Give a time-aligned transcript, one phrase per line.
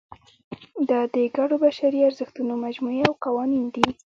[0.89, 3.87] دا د ګډو بشري ارزښتونو مجموعې او قوانین دي.